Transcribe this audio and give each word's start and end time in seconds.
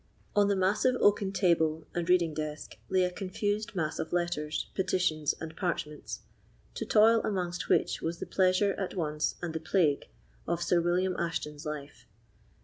On 0.35 0.47
the 0.47 0.55
massive 0.55 0.95
oaken 0.99 1.31
table 1.31 1.85
and 1.93 2.09
reading 2.09 2.33
desk 2.33 2.75
lay 2.89 3.03
a 3.03 3.11
confused 3.11 3.75
mass 3.75 3.99
of 3.99 4.11
letters, 4.11 4.65
petitions, 4.73 5.35
and 5.39 5.55
parchments; 5.55 6.21
to 6.73 6.87
toil 6.87 7.21
amongst 7.23 7.69
which 7.69 8.01
was 8.01 8.17
the 8.17 8.25
pleasure 8.25 8.73
at 8.79 8.95
once 8.95 9.35
and 9.43 9.53
the 9.53 9.59
plague 9.59 10.07
of 10.47 10.63
Sir 10.63 10.81
William 10.81 11.15
Ashton's 11.19 11.67
life. 11.67 12.07